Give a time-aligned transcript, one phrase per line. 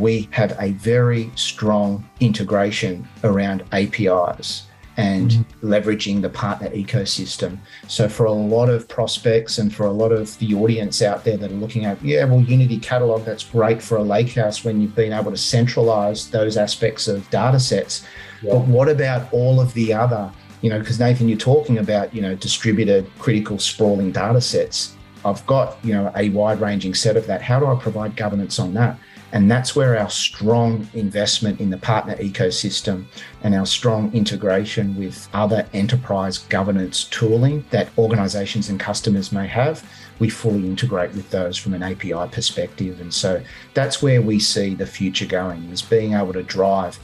[0.00, 5.72] we have a very strong integration around APIs and mm-hmm.
[5.72, 7.56] leveraging the partner ecosystem.
[7.86, 11.36] So, for a lot of prospects and for a lot of the audience out there
[11.36, 14.96] that are looking at, yeah, well, Unity Catalog, that's great for a lakehouse when you've
[14.96, 18.04] been able to centralize those aspects of data sets.
[18.42, 18.54] Yeah.
[18.54, 22.20] But what about all of the other, you know, because Nathan, you're talking about, you
[22.20, 24.96] know, distributed, critical, sprawling data sets.
[25.24, 27.40] I've got, you know, a wide ranging set of that.
[27.42, 28.98] How do I provide governance on that?
[29.32, 33.04] And that's where our strong investment in the partner ecosystem
[33.42, 39.84] and our strong integration with other enterprise governance tooling that organizations and customers may have,
[40.18, 43.00] we fully integrate with those from an API perspective.
[43.00, 43.42] And so
[43.74, 46.98] that's where we see the future going is being able to drive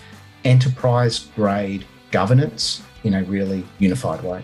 [0.45, 4.43] enterprise grade governance in a really unified way.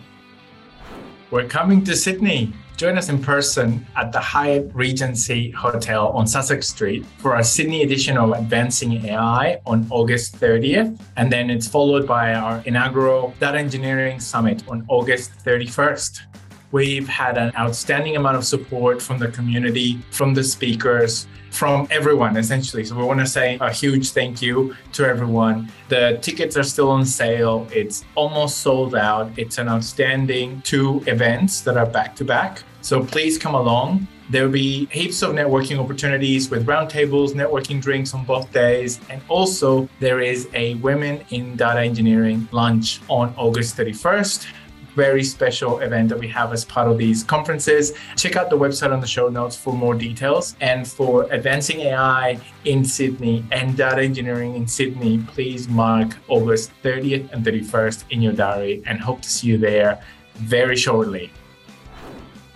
[1.31, 6.67] We're coming to Sydney join us in person at the Hyatt Regency Hotel on Sussex
[6.67, 10.99] Street for our Sydney edition of Advancing AI on August 30th.
[11.19, 16.30] And then it's followed by our inaugural Data Engineering Summit on August 31st.
[16.73, 22.37] We've had an outstanding amount of support from the community, from the speakers, from everyone
[22.37, 22.85] essentially.
[22.85, 25.71] So we want to say a huge thank you to everyone.
[25.89, 27.67] The tickets are still on sale.
[27.73, 29.33] It's almost sold out.
[29.37, 32.63] It's an outstanding two events that are back to back.
[32.83, 34.07] So please come along.
[34.31, 39.01] There will be heaps of networking opportunities with roundtables, networking drinks on both days.
[39.11, 44.47] And also, there is a Women in Data Engineering lunch on August 31st.
[44.95, 47.93] Very special event that we have as part of these conferences.
[48.17, 50.57] Check out the website on the show notes for more details.
[50.61, 57.33] And for Advancing AI in Sydney and Data Engineering in Sydney, please mark August 30th
[57.33, 60.03] and 31st in your diary and hope to see you there
[60.35, 61.31] very shortly.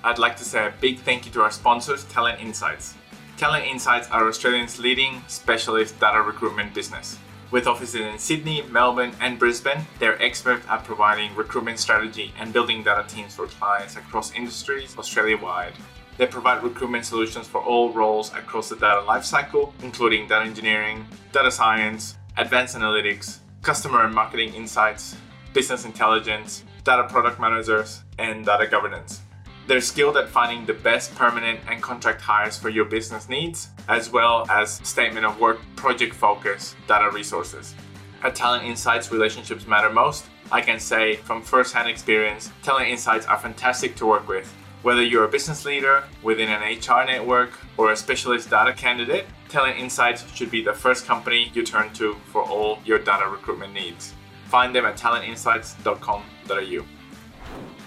[0.03, 2.95] I'd like to say a big thank you to our sponsors, Talent Insights.
[3.37, 7.19] Talent Insights are Australia's leading specialist data recruitment business.
[7.55, 12.83] With offices in Sydney, Melbourne, and Brisbane, they're experts at providing recruitment strategy and building
[12.83, 15.75] data teams for clients across industries Australia wide.
[16.19, 21.53] They provide recruitment solutions for all roles across the data lifecycle, including data engineering, data
[21.53, 25.15] science, advanced analytics, customer and marketing insights,
[25.53, 29.21] business intelligence, data product managers, and data governance.
[29.67, 34.11] They're skilled at finding the best permanent and contract hires for your business needs, as
[34.11, 37.75] well as statement of work, project focus, data resources.
[38.23, 40.27] At Talent Insights, relationships matter most.
[40.53, 44.53] I can say from firsthand experience, Talent Insights are fantastic to work with.
[44.83, 49.79] Whether you're a business leader within an HR network or a specialist data candidate, Talent
[49.79, 54.13] Insights should be the first company you turn to for all your data recruitment needs.
[54.47, 56.85] Find them at talentinsights.com.au.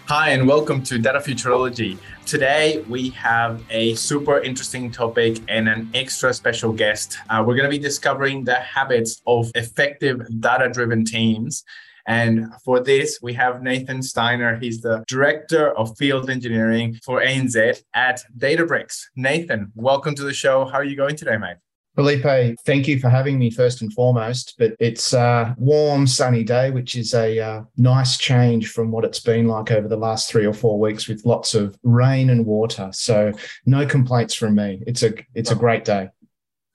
[0.10, 1.98] Hi, and welcome to Data Futurology.
[2.26, 7.18] Today, we have a super interesting topic and an extra special guest.
[7.30, 11.66] Uh, we're going to be discovering the habits of effective data driven teams.
[12.08, 14.56] And for this, we have Nathan Steiner.
[14.56, 19.08] He's the Director of Field Engineering for ANZ at Databricks.
[19.18, 20.64] Nathan, welcome to the show.
[20.64, 21.58] How are you going today, mate?
[21.98, 24.54] Felipe, thank you for having me first and foremost.
[24.60, 29.20] But it's a warm, sunny day, which is a uh, nice change from what it's
[29.20, 32.92] been like over the last three or four weeks with lots of rain and water.
[32.94, 33.32] So
[33.66, 34.84] no complaints from me.
[34.86, 36.10] It's a it's a great day.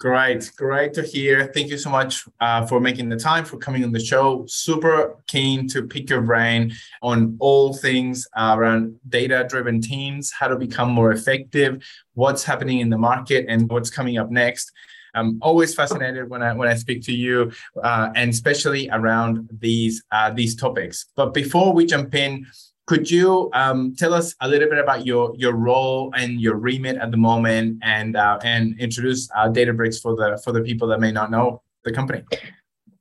[0.00, 1.52] Great, great to hear.
[1.54, 4.44] Thank you so much uh, for making the time for coming on the show.
[4.48, 10.56] Super keen to pick your brain on all things uh, around data-driven teams, how to
[10.56, 11.80] become more effective,
[12.14, 14.72] what's happening in the market, and what's coming up next.
[15.14, 17.52] I'm always fascinated when I when I speak to you,
[17.82, 21.06] uh, and especially around these uh, these topics.
[21.16, 22.46] But before we jump in,
[22.86, 26.96] could you um, tell us a little bit about your your role and your remit
[26.96, 31.00] at the moment, and uh, and introduce uh, Databricks for the for the people that
[31.00, 32.22] may not know the company?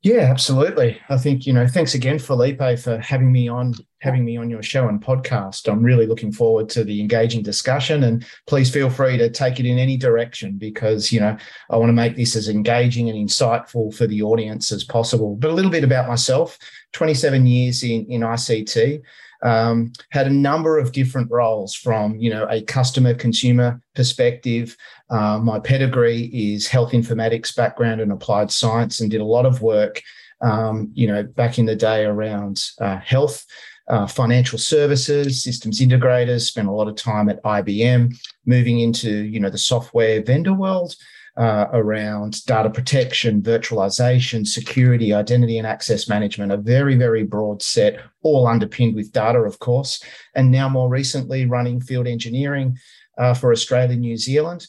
[0.03, 0.99] Yeah, absolutely.
[1.09, 1.67] I think you know.
[1.67, 5.71] Thanks again, Felipe, for having me on having me on your show and podcast.
[5.71, 9.67] I'm really looking forward to the engaging discussion, and please feel free to take it
[9.67, 11.37] in any direction because you know
[11.69, 15.35] I want to make this as engaging and insightful for the audience as possible.
[15.35, 16.57] But a little bit about myself:
[16.93, 19.01] 27 years in in ICT.
[19.43, 24.77] Um, had a number of different roles from you know a customer consumer perspective.
[25.09, 29.61] Uh, my pedigree is health informatics background and applied science and did a lot of
[29.61, 30.01] work
[30.41, 33.45] um, you know back in the day around uh, health
[33.87, 38.13] uh, financial services systems integrators spent a lot of time at ibm
[38.45, 40.95] moving into you know the software vendor world
[41.37, 47.99] uh, around data protection, virtualization, security, identity and access management, a very, very broad set,
[48.21, 50.03] all underpinned with data, of course.
[50.35, 52.77] And now, more recently, running field engineering
[53.17, 54.67] uh, for Australia, and New Zealand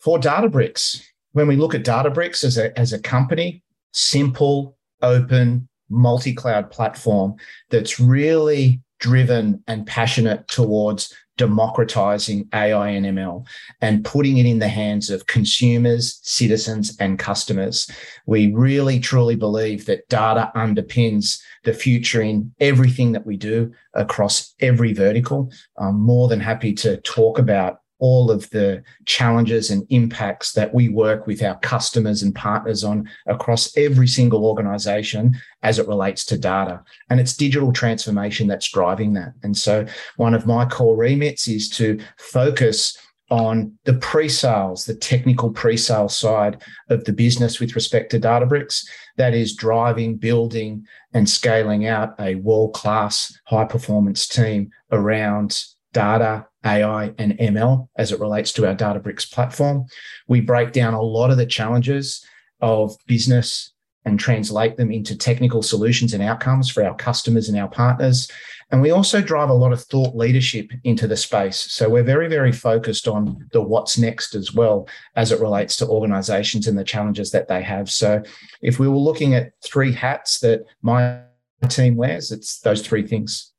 [0.00, 1.02] for Databricks.
[1.32, 3.62] when we look at Databricks as a, as a company,
[3.92, 7.36] simple, open, multi cloud platform
[7.70, 13.46] that's really driven and passionate towards democratizing AI and ML
[13.80, 17.90] and putting it in the hands of consumers, citizens, and customers.
[18.26, 24.54] We really truly believe that data underpins the future in everything that we do across
[24.60, 25.50] every vertical.
[25.78, 30.88] I'm more than happy to talk about all of the challenges and impacts that we
[30.88, 35.32] work with our customers and partners on across every single organization
[35.62, 36.82] as it relates to data.
[37.10, 39.34] And it's digital transformation that's driving that.
[39.44, 42.98] And so one of my core remits is to focus
[43.30, 46.60] on the pre-sales, the technical pre-sale side
[46.90, 48.84] of the business with respect to Databricks.
[49.16, 55.62] That is driving, building, and scaling out a world-class high-performance team around
[55.92, 59.86] data, AI, and ML as it relates to our Databricks platform.
[60.28, 62.24] We break down a lot of the challenges
[62.60, 63.72] of business
[64.04, 68.28] and translate them into technical solutions and outcomes for our customers and our partners.
[68.70, 71.58] And we also drive a lot of thought leadership into the space.
[71.70, 75.86] So we're very, very focused on the what's next as well as it relates to
[75.86, 77.90] organizations and the challenges that they have.
[77.90, 78.22] So
[78.60, 81.20] if we were looking at three hats that my
[81.68, 83.51] team wears, it's those three things.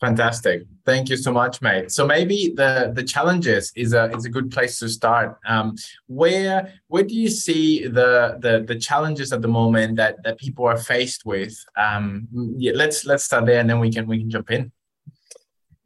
[0.00, 0.64] Fantastic.
[0.84, 1.90] Thank you so much, mate.
[1.90, 5.38] So maybe the the challenges is a is a good place to start.
[5.46, 5.74] Um,
[6.06, 10.66] where where do you see the the the challenges at the moment that that people
[10.66, 11.56] are faced with?
[11.78, 12.28] Um,
[12.58, 14.70] yeah, let's let's start there, and then we can we can jump in.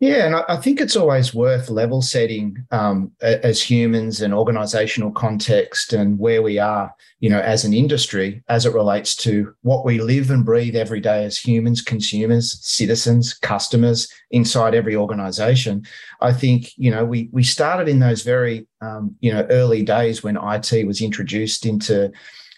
[0.00, 5.92] Yeah, and I think it's always worth level setting um, as humans and organizational context
[5.92, 10.00] and where we are, you know, as an industry as it relates to what we
[10.00, 15.84] live and breathe every day as humans, consumers, citizens, customers inside every organization.
[16.22, 20.22] I think, you know, we we started in those very, um, you know, early days
[20.22, 22.10] when IT was introduced into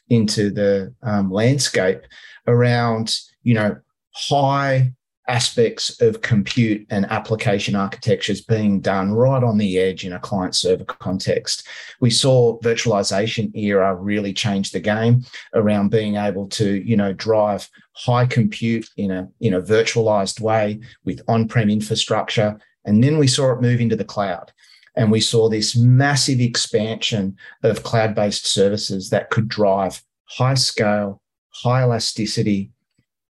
[0.09, 2.03] into the um, landscape
[2.47, 3.77] around, you know,
[4.15, 4.93] high
[5.29, 10.55] aspects of compute and application architectures being done right on the edge in a client
[10.55, 11.67] server context.
[12.01, 15.25] We saw virtualization era really change the game
[15.55, 20.81] around being able to, you know, drive high compute in a in a virtualized way
[21.05, 22.59] with on-prem infrastructure.
[22.85, 24.53] And then we saw it move into the cloud.
[24.97, 31.83] And we saw this massive expansion of cloud-based services that could drive high scale, high
[31.83, 32.73] elasticity,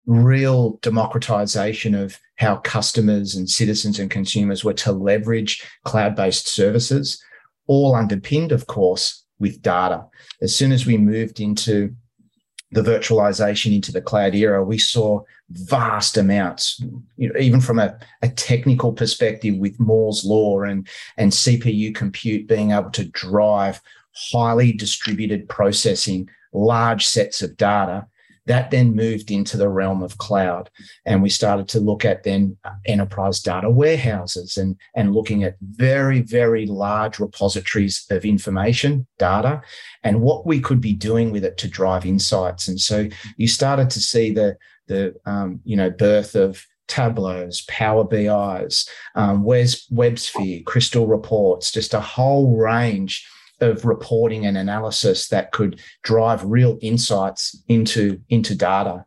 [0.07, 7.23] real democratization of how customers and citizens and consumers were to leverage cloud based services,
[7.67, 10.05] all underpinned, of course, with data.
[10.41, 11.95] As soon as we moved into
[12.73, 15.21] the virtualization into the cloud era, we saw
[15.51, 16.81] vast amounts,
[17.17, 22.49] you know, even from a, a technical perspective with Moore's law and, and CPU compute
[22.49, 23.81] being able to drive
[24.33, 28.07] highly distributed processing, large sets of data
[28.47, 30.71] that then moved into the realm of cloud.
[31.05, 32.57] And we started to look at then
[32.87, 39.63] enterprise data warehouses and, and looking at very, very large repositories of information, data,
[40.03, 42.69] and what we could be doing with it to drive insights.
[42.69, 44.57] And so you started to see the,
[44.87, 52.01] the um, you know, birth of Tableaus, Power BIs, um, WebSphere, Crystal Reports, just a
[52.01, 53.27] whole range
[53.61, 59.05] of reporting and analysis that could drive real insights into, into data.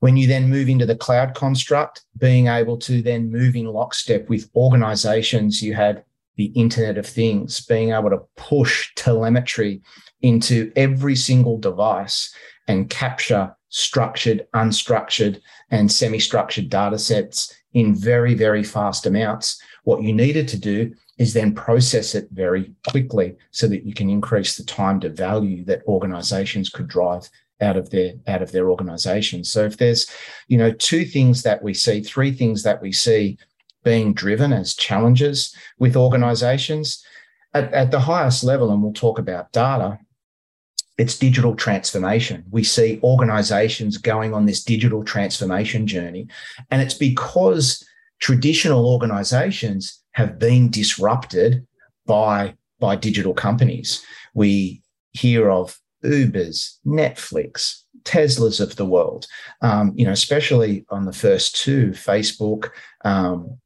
[0.00, 4.28] When you then move into the cloud construct, being able to then move in lockstep
[4.28, 6.04] with organizations, you had
[6.36, 9.80] the Internet of Things, being able to push telemetry
[10.20, 12.34] into every single device
[12.68, 19.60] and capture structured, unstructured, and semi structured data sets in very, very fast amounts.
[19.84, 24.10] What you needed to do is then process it very quickly so that you can
[24.10, 27.28] increase the time to value that organizations could drive
[27.60, 30.10] out of their out of their organization so if there's
[30.46, 33.38] you know two things that we see three things that we see
[33.82, 37.02] being driven as challenges with organizations
[37.54, 39.98] at, at the highest level and we'll talk about data
[40.98, 42.44] it's digital transformation.
[42.50, 46.26] We see organizations going on this digital transformation journey.
[46.70, 47.86] And it's because
[48.18, 51.66] traditional organizations have been disrupted
[52.06, 54.02] by, by digital companies.
[54.34, 54.82] We
[55.12, 59.26] hear of Ubers, Netflix, Teslas of the world,
[59.60, 62.70] um, you know, especially on the first two, Facebook
[63.04, 63.58] um,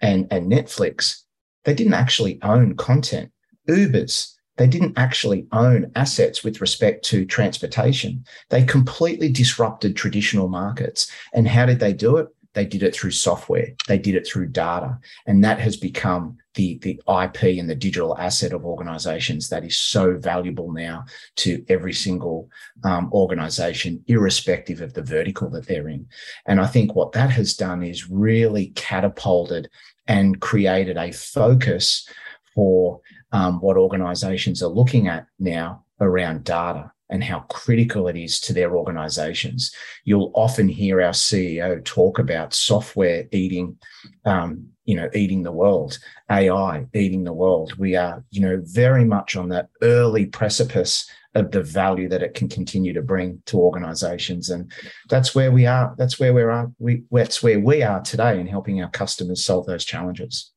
[0.00, 1.22] and, and Netflix,
[1.64, 3.32] they didn't actually own content.
[3.68, 8.24] Ubers, they didn't actually own assets with respect to transportation.
[8.50, 11.10] They completely disrupted traditional markets.
[11.32, 12.28] And how did they do it?
[12.54, 14.98] They did it through software, they did it through data.
[15.26, 19.76] And that has become the, the IP and the digital asset of organizations that is
[19.76, 21.04] so valuable now
[21.36, 22.50] to every single
[22.82, 26.06] um, organization, irrespective of the vertical that they're in.
[26.46, 29.68] And I think what that has done is really catapulted
[30.08, 32.08] and created a focus
[32.54, 33.00] for
[33.32, 38.52] um, what organizations are looking at now around data and how critical it is to
[38.52, 39.72] their organizations.
[40.04, 43.76] You'll often hear our CEO talk about software eating,
[44.24, 45.98] um, you know, eating the world,
[46.30, 47.76] AI eating the world.
[47.78, 52.34] We are, you know, very much on that early precipice of the value that it
[52.34, 54.50] can continue to bring to organizations.
[54.50, 54.72] And
[55.08, 55.94] that's where we are.
[55.96, 56.72] That's where we are.
[56.78, 60.52] We, that's where we are today in helping our customers solve those challenges.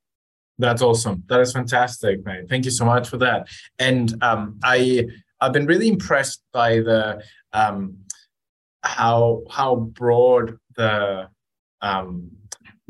[0.59, 1.23] That's awesome.
[1.27, 2.47] That is fantastic, man.
[2.47, 3.47] Thank you so much for that.
[3.79, 5.07] And um, I
[5.43, 7.21] I've been really impressed by the
[7.51, 7.97] um,
[8.81, 11.27] how how broad the
[11.81, 12.31] um,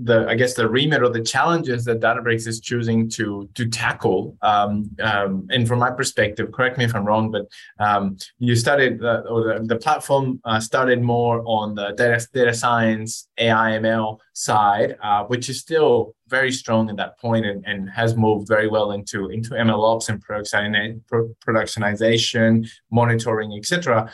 [0.04, 4.38] the I guess the remit or the challenges that Databricks is choosing to to tackle.
[4.42, 7.48] Um, um, and from my perspective, correct me if I'm wrong, but
[7.80, 12.54] um, you started uh, or the, the platform uh, started more on the data data
[12.54, 17.90] science AI ML side, uh, which is still very strong at that point and, and
[17.90, 24.12] has moved very well into into ML ops and productionization, monitoring, etc.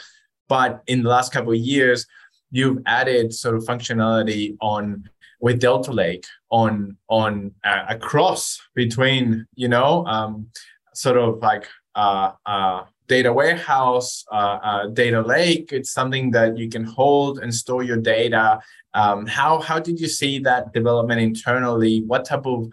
[0.47, 2.07] But in the last couple of years,
[2.51, 9.45] you've added sort of functionality on with Delta Lake on on uh, a cross between
[9.55, 10.47] you know um,
[10.93, 15.73] sort of like uh, uh, data warehouse, uh, uh, data lake.
[15.73, 18.59] It's something that you can hold and store your data.
[18.93, 22.03] Um, how how did you see that development internally?
[22.05, 22.69] What type of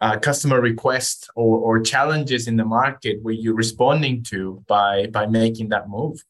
[0.00, 5.26] uh, customer requests or, or challenges in the market were you responding to by by
[5.26, 6.22] making that move?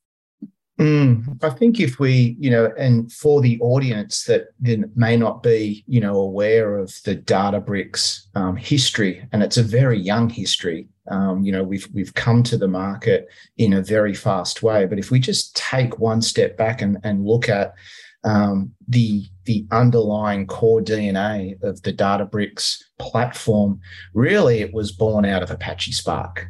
[0.81, 4.47] Mm, I think if we, you know, and for the audience that
[4.97, 9.99] may not be, you know, aware of the Databricks um, history, and it's a very
[9.99, 10.88] young history.
[11.11, 14.87] Um, you know, we've we've come to the market in a very fast way.
[14.87, 17.75] But if we just take one step back and, and look at
[18.25, 23.79] um, the the underlying core DNA of the Databricks platform,
[24.14, 26.47] really, it was born out of Apache Spark.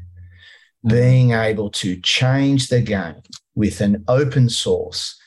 [0.86, 0.90] Mm.
[0.90, 3.22] Being able to change the game
[3.54, 5.18] with an open source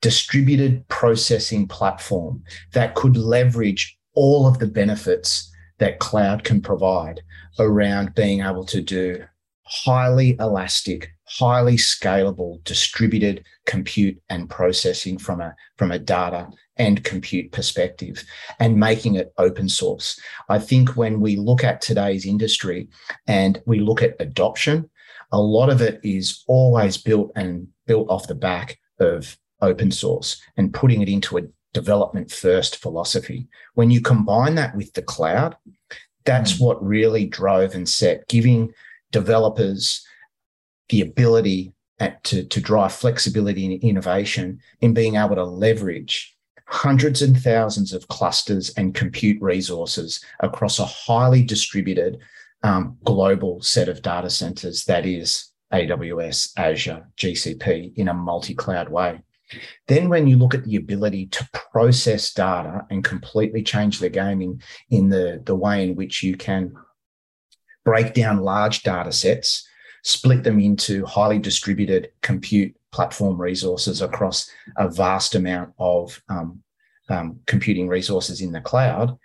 [0.00, 7.22] distributed processing platform that could leverage all of the benefits that cloud can provide
[7.58, 9.22] around being able to do
[9.64, 17.52] highly elastic, highly scalable, distributed compute and processing from a, from a data and compute
[17.52, 18.24] perspective
[18.58, 20.20] and making it open source.
[20.48, 22.88] I think when we look at today's industry
[23.26, 24.90] and we look at adoption,
[25.30, 30.40] a lot of it is always built and built off the back of open source
[30.56, 33.48] and putting it into a development first philosophy.
[33.74, 35.56] When you combine that with the cloud,
[36.24, 36.60] that's mm.
[36.60, 38.72] what really drove and set, giving
[39.10, 40.06] developers
[40.88, 46.36] the ability at, to, to drive flexibility and innovation in being able to leverage
[46.66, 52.18] hundreds and thousands of clusters and compute resources across a highly distributed
[52.62, 58.88] um, global set of data centers that is AWS, Azure, GCP in a multi cloud
[58.88, 59.20] way.
[59.86, 64.40] Then, when you look at the ability to process data and completely change the game
[64.40, 66.74] in, in the, the way in which you can
[67.84, 69.66] break down large data sets,
[70.02, 76.62] split them into highly distributed compute platform resources across a vast amount of um,
[77.08, 79.16] um, computing resources in the cloud,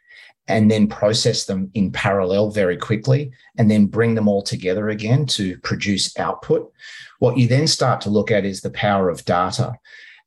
[0.48, 5.26] and then process them in parallel very quickly and then bring them all together again
[5.26, 6.72] to produce output.
[7.20, 9.74] What you then start to look at is the power of data.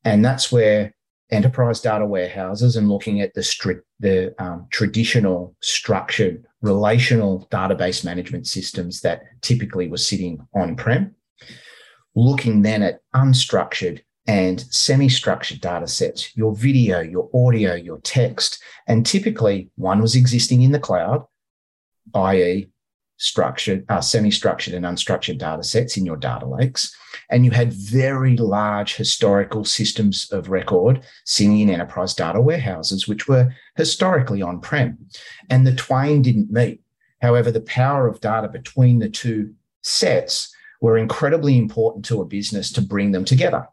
[0.05, 0.95] And that's where
[1.31, 8.47] enterprise data warehouses and looking at the, stri- the um, traditional structured relational database management
[8.47, 11.15] systems that typically were sitting on prem,
[12.15, 18.63] looking then at unstructured and semi-structured data sets, your video, your audio, your text.
[18.87, 21.25] And typically one was existing in the cloud,
[22.15, 22.71] i.e.
[23.17, 26.95] structured, uh, semi-structured and unstructured data sets in your data lakes.
[27.31, 33.27] And you had very large historical systems of record sitting in enterprise data warehouses, which
[33.27, 34.99] were historically on-prem.
[35.49, 36.83] And the twain didn't meet.
[37.21, 42.73] However, the power of data between the two sets were incredibly important to a business
[42.73, 43.67] to bring them together.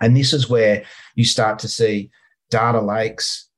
[0.00, 2.10] And this is where you start to see
[2.50, 3.48] data lakes,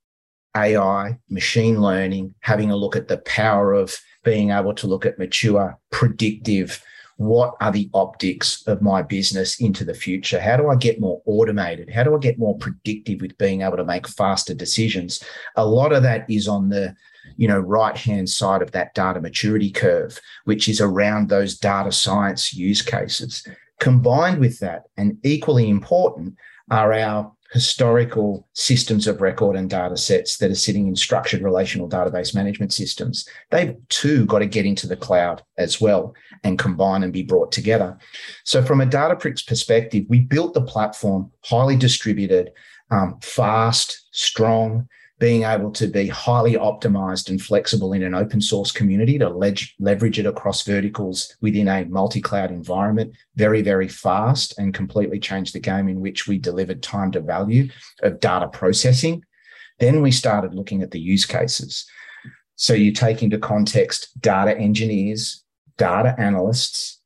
[0.56, 5.18] AI, machine learning, having a look at the power of being able to look at
[5.18, 6.82] mature, predictive,
[7.20, 10.40] what are the optics of my business into the future?
[10.40, 11.90] How do I get more automated?
[11.90, 15.22] How do I get more predictive with being able to make faster decisions?
[15.56, 16.96] A lot of that is on the
[17.36, 21.92] you know right hand side of that data maturity curve which is around those data
[21.92, 23.46] science use cases
[23.80, 26.36] combined with that and equally important
[26.70, 31.88] are our historical systems of record and data sets that are sitting in structured relational
[31.88, 33.28] database management systems.
[33.50, 37.50] They've too got to get into the cloud as well and combine and be brought
[37.50, 37.98] together.
[38.44, 42.52] So, from a Databricks perspective, we built the platform highly distributed,
[42.92, 44.88] um, fast, strong,
[45.20, 49.76] being able to be highly optimized and flexible in an open source community to ledge,
[49.78, 55.52] leverage it across verticals within a multi cloud environment very, very fast and completely change
[55.52, 57.68] the game in which we delivered time to value
[58.02, 59.22] of data processing.
[59.78, 61.86] Then we started looking at the use cases.
[62.56, 65.44] So you take into context data engineers,
[65.76, 66.98] data analysts,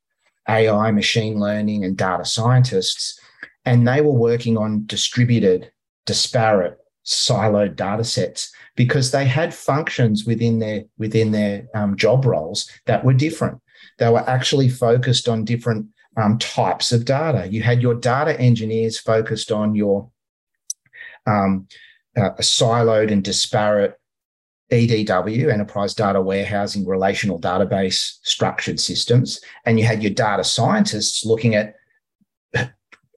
[0.47, 3.19] AI, machine learning, and data scientists.
[3.65, 5.71] And they were working on distributed,
[6.05, 12.69] disparate, siloed data sets because they had functions within their within their um, job roles
[12.85, 13.61] that were different.
[13.99, 17.47] They were actually focused on different um, types of data.
[17.49, 20.09] You had your data engineers focused on your
[21.27, 21.67] um,
[22.17, 23.95] uh, siloed and disparate
[24.71, 31.55] EDW, enterprise data warehousing, relational database structured systems, and you had your data scientists looking
[31.55, 31.75] at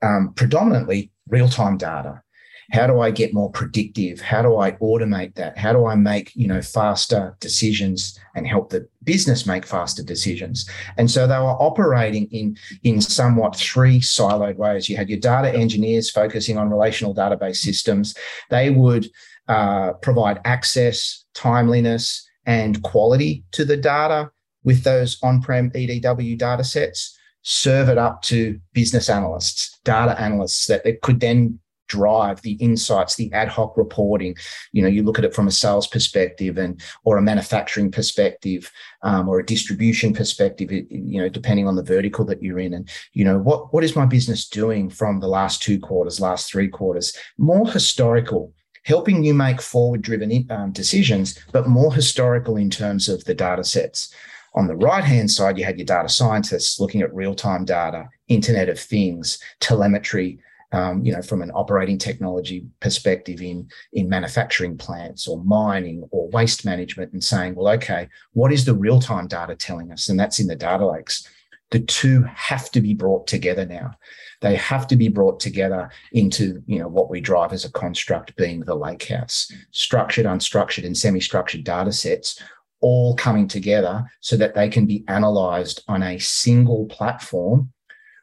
[0.03, 2.23] um, predominantly real time data
[2.71, 4.21] how do i get more predictive?
[4.21, 5.57] How do i automate that?
[5.57, 10.69] How do i make you know faster decisions and help the business make faster decisions?
[10.97, 14.89] And so they were operating in in somewhat three siloed ways.
[14.89, 18.15] You had your data engineers focusing on relational database systems.
[18.51, 19.09] They would
[19.49, 24.31] uh, provide access timeliness and quality to the data
[24.65, 30.85] with those on-prem edw data sets serve it up to business analysts data analysts that
[31.03, 31.59] could then
[31.89, 34.37] drive the insights the ad hoc reporting.
[34.73, 38.71] You know you look at it from a sales perspective and or a manufacturing perspective
[39.03, 42.75] um, or a distribution perspective you know depending on the vertical that you're in.
[42.75, 46.51] And you know what what is my business doing from the last two quarters last
[46.51, 47.17] three quarters?
[47.37, 48.53] More historical
[48.85, 53.65] helping you make forward driven um, decisions but more historical in terms of the data
[53.65, 54.15] sets.
[54.55, 58.09] On the right hand side, you had your data scientists looking at real time data,
[58.29, 60.41] Internet of Things, telemetry,
[60.73, 66.29] um, you know, from an operating technology perspective in, in manufacturing plants or mining or
[66.31, 70.09] waste management and saying, well, okay, what is the real time data telling us?
[70.09, 71.27] And that's in the data lakes.
[71.71, 73.93] The two have to be brought together now.
[74.41, 78.37] They have to be brought together into, you know, what we drive as a construct
[78.37, 82.41] being the lakehouse, structured, unstructured, and semi-structured data sets
[82.81, 87.73] all coming together so that they can be analyzed on a single platform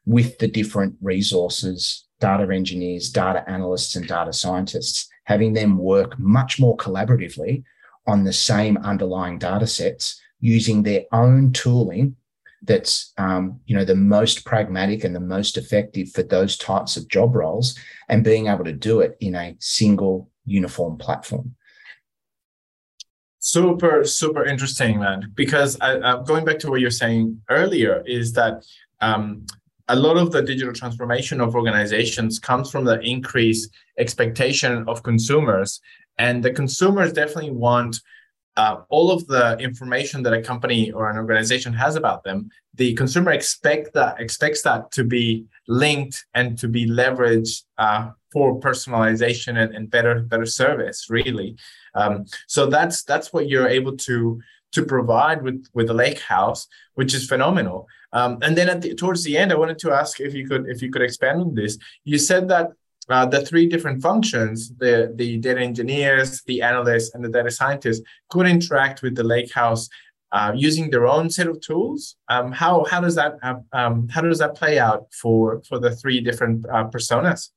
[0.05, 6.59] with the different resources data engineers, data analysts, and data scientists, having them work much
[6.59, 7.63] more collaboratively
[8.07, 12.15] on the same underlying data sets using their own tooling
[12.63, 17.07] that's um, you know the most pragmatic and the most effective for those types of
[17.07, 17.77] job roles
[18.09, 21.55] and being able to do it in a single uniform platform.
[23.39, 28.65] Super super interesting man because I, going back to what you're saying earlier is that
[28.99, 29.45] um,
[29.87, 35.79] a lot of the digital transformation of organizations comes from the increased expectation of consumers.
[36.17, 37.99] And the consumers definitely want
[38.57, 42.49] uh, all of the information that a company or an organization has about them.
[42.75, 48.59] The consumer expect that expects that to be linked and to be leveraged uh, for
[48.59, 51.57] personalization and, and, better better service really.
[51.95, 54.41] Um, so that's that's what you're able to
[54.75, 59.23] to provide with with the lake house which is phenomenal um, and then the, towards
[59.25, 61.77] the end, I wanted to ask if you could if you could expand on this.
[62.05, 62.71] You said that
[63.09, 68.01] uh, the three different functions the the data engineers, the analysts, and the data scientists
[68.29, 69.89] could interact with the lakehouse
[70.31, 72.15] uh, using their own set of tools.
[72.29, 75.93] Um, how how does that uh, um, how does that play out for for the
[75.93, 77.49] three different uh, personas?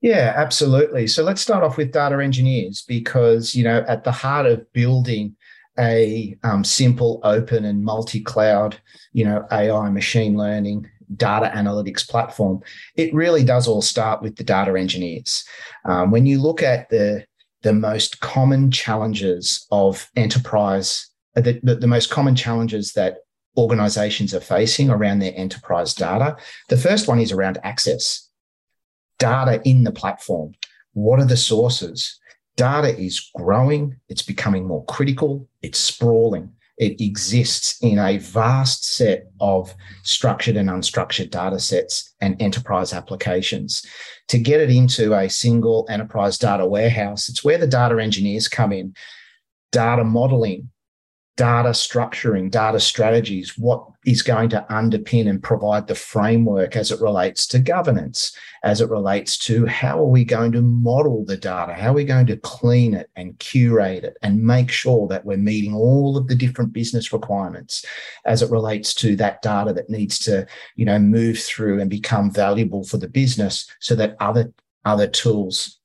[0.00, 1.06] Yeah, absolutely.
[1.06, 5.36] So let's start off with data engineers because you know at the heart of building
[5.78, 8.80] a um, simple, open, and multi-cloud,
[9.12, 12.62] you know, AI, machine learning, data analytics platform,
[12.96, 15.44] it really does all start with the data engineers.
[15.84, 17.24] Um, when you look at the
[17.62, 23.16] the most common challenges of enterprise, uh, the, the, the most common challenges that
[23.56, 26.36] organizations are facing around their enterprise data,
[26.68, 28.28] the first one is around access.
[29.18, 30.52] Data in the platform.
[30.92, 32.20] What are the sources?
[32.56, 36.50] Data is growing, it's becoming more critical, it's sprawling.
[36.76, 43.84] it exists in a vast set of structured and unstructured data sets and enterprise applications.
[44.28, 48.72] To get it into a single enterprise data warehouse, it's where the data engineers come
[48.72, 48.94] in.
[49.70, 50.70] Data modeling,
[51.36, 57.00] data structuring, data strategies, what is going to underpin and provide the framework as it
[57.00, 61.74] relates to governance, as it relates to how are we going to model the data,
[61.74, 65.36] how are we going to clean it and curate it and make sure that we're
[65.36, 67.84] meeting all of the different business requirements
[68.24, 72.30] as it relates to that data that needs to, you know, move through and become
[72.30, 74.52] valuable for the business so that other
[74.84, 75.80] other tools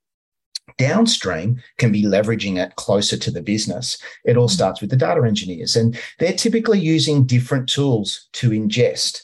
[0.80, 4.02] downstream can be leveraging it closer to the business.
[4.26, 4.52] It all mm.
[4.52, 9.22] starts with the data engineers, and they're typically using different tools to ingest,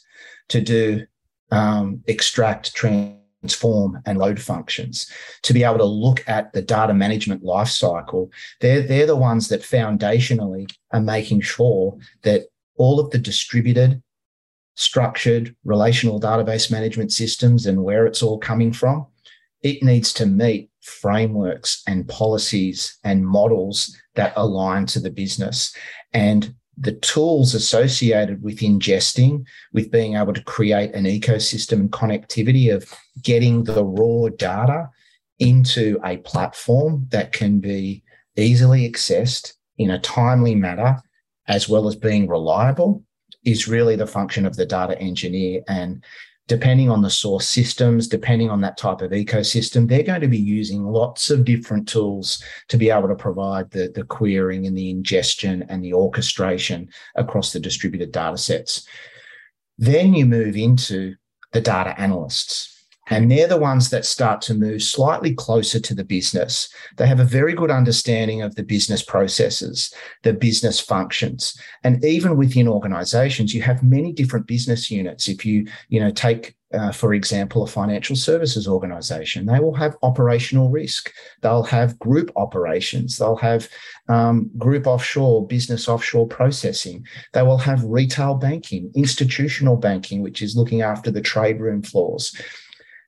[0.50, 1.08] to do
[1.52, 5.10] um, extract, transform, and load functions.
[5.44, 9.62] To be able to look at the data management lifecycle, they're they're the ones that
[9.62, 12.44] foundationally are making sure that
[12.78, 14.04] all of the distributed
[14.78, 19.08] structured relational database management systems and where it's all coming from
[19.65, 25.76] it needs to meet frameworks and policies and models that align to the business.
[26.13, 32.93] And the tools associated with ingesting, with being able to create an ecosystem connectivity of
[33.24, 34.89] getting the raw data
[35.39, 38.04] into a platform that can be
[38.36, 41.02] easily accessed in a timely manner,
[41.48, 43.04] as well as being reliable,
[43.43, 45.62] is really the function of the data engineer.
[45.67, 46.04] And
[46.47, 50.38] depending on the source systems, depending on that type of ecosystem, they're going to be
[50.38, 54.89] using lots of different tools to be able to provide the, the querying and the
[54.89, 58.88] ingestion and the orchestration across the distributed data sets.
[59.77, 61.15] Then you move into
[61.51, 62.75] the data analysts.
[63.08, 66.70] And they're the ones that start to move slightly closer to the business.
[66.98, 71.60] They have a very good understanding of the business processes, the business functions.
[71.84, 75.28] And even within organizations, you have many different business units.
[75.28, 79.46] If you, you know, take uh, for example, a financial services organization.
[79.46, 81.13] They will have operational risk.
[81.41, 83.18] They'll have group operations.
[83.18, 83.70] They'll have
[84.10, 87.06] um, group offshore, business offshore processing.
[87.32, 92.36] They will have retail banking, institutional banking, which is looking after the trade room floors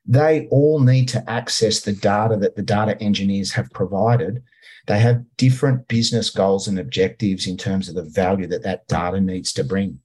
[0.08, 4.42] they all need to access the data that the data engineers have provided.
[4.86, 9.20] They have different business goals and objectives in terms of the value that that data
[9.20, 10.00] needs to bring.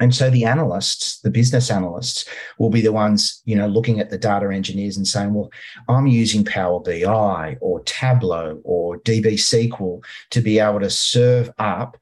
[0.00, 4.10] And so the analysts, the business analysts, will be the ones, you know, looking at
[4.10, 5.50] the data engineers and saying, well,
[5.88, 11.96] I'm using Power BI or Tableau or DB SQL to be able to serve up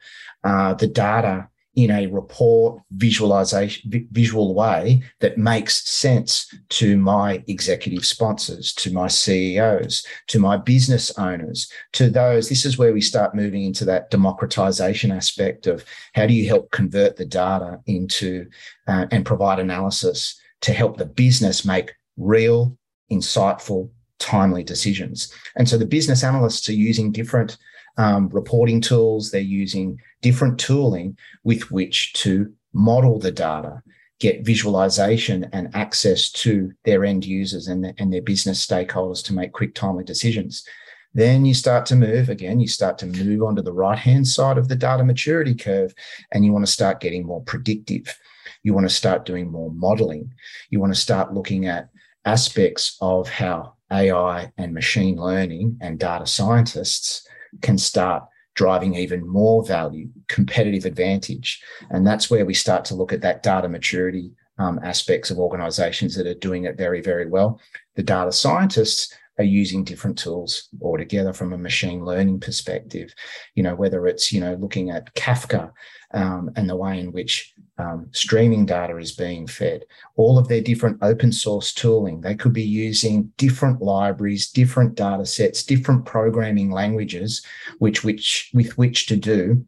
[0.45, 8.05] uh, the data in a report visualization visual way that makes sense to my executive
[8.05, 13.35] sponsors to my ceos to my business owners to those this is where we start
[13.35, 18.47] moving into that democratization aspect of how do you help convert the data into
[18.87, 22.77] uh, and provide analysis to help the business make real
[23.11, 25.33] insightful timely decisions.
[25.57, 27.59] And so the business analysts are using different
[27.97, 33.83] um, reporting tools, they're using different tooling with which to model the data,
[34.19, 39.35] get visualization and access to their end users and, the, and their business stakeholders to
[39.35, 40.65] make quick, timely decisions.
[41.15, 44.57] Then you start to move again, you start to move onto the right hand side
[44.57, 45.95] of the data maturity curve,
[46.33, 48.17] and you want to start getting more predictive.
[48.63, 50.33] You want to start doing more modeling.
[50.71, 51.91] You want to start looking at
[52.25, 57.27] aspects of how AI and machine learning and data scientists
[57.61, 61.63] can start driving even more value, competitive advantage.
[61.91, 66.15] And that's where we start to look at that data maturity um, aspects of organizations
[66.17, 67.61] that are doing it very, very well.
[67.97, 73.15] The data scientists are using different tools altogether from a machine learning perspective.
[73.55, 75.73] You know, whether it's, you know, looking at Kafka
[76.13, 77.52] um, and the way in which
[77.83, 79.85] um, streaming data is being fed,
[80.17, 82.21] all of their different open source tooling.
[82.21, 87.45] They could be using different libraries, different data sets, different programming languages,
[87.79, 89.67] which, which with which to do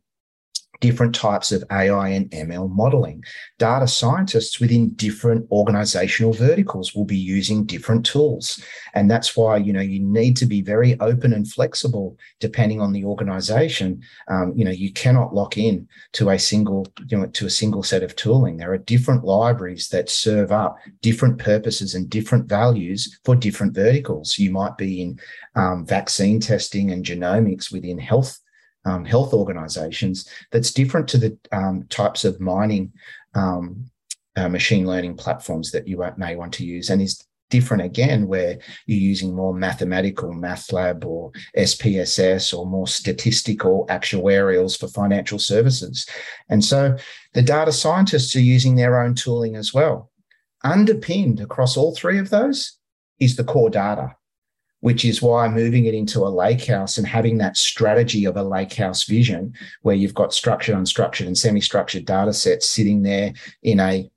[0.85, 3.25] different types of AI and ML modeling.
[3.59, 8.63] Data scientists within different organizational verticals will be using different tools.
[8.93, 12.93] And that's why, you know, you need to be very open and flexible depending on
[12.93, 14.03] the organization.
[14.29, 17.83] Um, you know, you cannot lock in to a single, you know, to a single
[17.83, 18.59] set of tooling.
[18.59, 24.39] There are different libraries that serve up different purposes and different values for different verticals.
[24.39, 25.19] You might be in
[25.55, 28.39] um, vaccine testing and genomics within health
[28.85, 32.93] um, health organizations that's different to the um, types of mining
[33.35, 33.91] um,
[34.37, 38.59] uh, machine learning platforms that you may want to use and is different again, where
[38.87, 46.05] you're using more mathematical MATLAB or SPSS or more statistical actuarials for financial services.
[46.49, 46.97] And so
[47.35, 50.11] the data scientists are using their own tooling as well.
[50.65, 52.79] Underpinned across all three of those
[53.21, 54.17] is the core data
[54.85, 59.05] which is why moving it into a lakehouse and having that strategy of a lakehouse
[59.05, 64.11] vision where you've got structured, unstructured, and semi structured data sets sitting there in a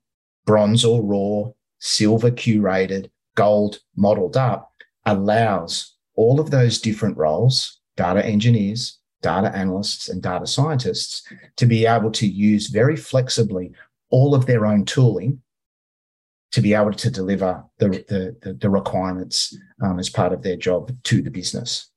[0.44, 4.70] bronze or raw, silver curated, gold modeled up
[5.06, 11.26] allows all of those different roles, data engineers, data analysts, and data scientists,
[11.56, 13.72] to be able to use very flexibly
[14.10, 15.40] all of their own tooling
[16.52, 17.88] to be able to deliver the,
[18.42, 21.90] the, the requirements um, as part of their job to the business.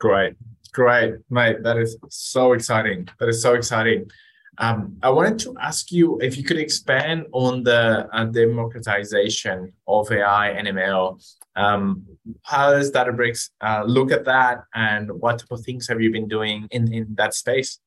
[0.00, 0.34] Great,
[0.72, 1.62] great, mate.
[1.62, 3.08] That is so exciting.
[3.20, 4.10] That is so exciting.
[4.58, 10.12] Um, I wanted to ask you if you could expand on the uh, democratization of
[10.12, 11.22] AI and ML.
[11.56, 12.06] Um,
[12.42, 16.28] how does Databricks uh, look at that, and what type of things have you been
[16.28, 17.78] doing in, in that space?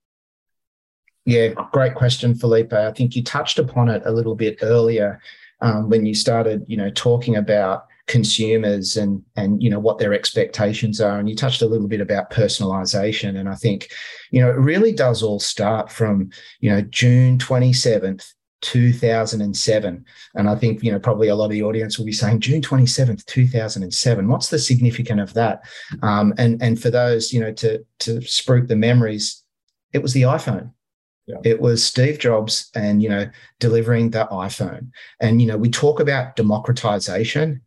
[1.25, 2.73] Yeah, great question, Felipe.
[2.73, 5.19] I think you touched upon it a little bit earlier
[5.61, 10.13] um, when you started, you know, talking about consumers and and you know what their
[10.13, 11.17] expectations are.
[11.17, 13.39] And you touched a little bit about personalization.
[13.39, 13.89] And i think
[14.31, 20.55] you know it really does all start from you know june 27th 2007 and i
[20.55, 24.27] think you know probably a lot of the audience will be saying june 27th 2007
[24.27, 25.61] what's the significance of that?
[26.01, 29.43] Um, and and for those you know to to spruik the memories
[29.93, 30.71] it was the iphone
[31.27, 31.37] yeah.
[31.43, 34.91] It was Steve Jobs and, you know, delivering the iPhone.
[35.19, 37.61] And, you know, we talk about democratization.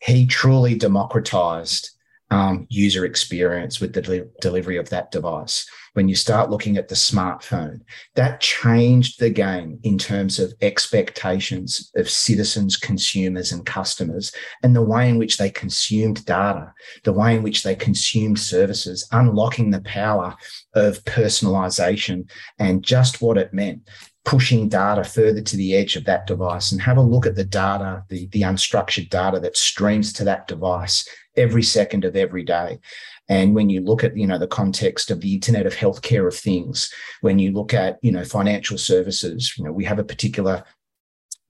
[0.00, 1.90] He truly democratized
[2.30, 5.68] um, user experience with the del- delivery of that device.
[5.96, 7.80] When you start looking at the smartphone,
[8.16, 14.30] that changed the game in terms of expectations of citizens, consumers, and customers,
[14.62, 19.08] and the way in which they consumed data, the way in which they consumed services,
[19.10, 20.36] unlocking the power
[20.74, 22.28] of personalization
[22.58, 23.88] and just what it meant
[24.26, 27.44] pushing data further to the edge of that device and have a look at the
[27.44, 32.78] data, the, the unstructured data that streams to that device every second of every day.
[33.28, 36.36] And when you look at, you know, the context of the Internet of Healthcare of
[36.36, 40.64] Things, when you look at, you know, financial services, you know, we have a particular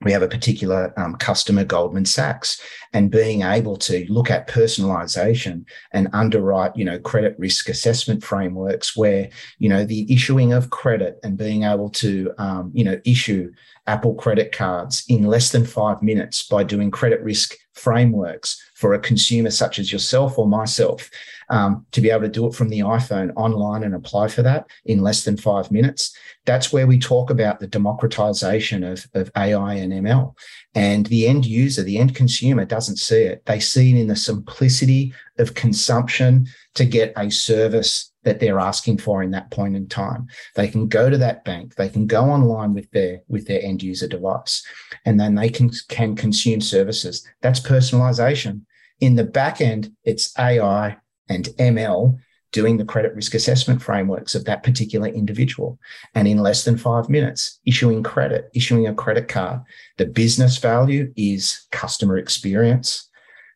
[0.02, 2.60] we have a particular um, customer, Goldman Sachs,
[2.92, 8.94] and being able to look at personalization and underwrite, you know, credit risk assessment frameworks
[8.94, 13.50] where, you know, the issuing of credit and being able to, um, you know, issue
[13.86, 18.98] Apple credit cards in less than five minutes by doing credit risk frameworks for a
[18.98, 21.10] consumer such as yourself or myself
[21.48, 24.66] um, to be able to do it from the iPhone online and apply for that
[24.84, 26.16] in less than five minutes.
[26.44, 30.34] That's where we talk about the democratization of, of AI and ML.
[30.74, 33.44] And the end user, the end consumer doesn't see it.
[33.46, 38.98] They see it in the simplicity of consumption to get a service that they're asking
[38.98, 40.26] for in that point in time.
[40.56, 43.82] They can go to that bank, they can go online with their with their end
[43.82, 44.66] user device,
[45.06, 47.26] and then they can can consume services.
[47.40, 48.62] That's personalization.
[49.00, 50.96] In the back end, it's AI
[51.28, 52.18] and ML
[52.52, 55.78] doing the credit risk assessment frameworks of that particular individual.
[56.14, 59.60] And in less than five minutes, issuing credit, issuing a credit card.
[59.98, 63.08] The business value is customer experience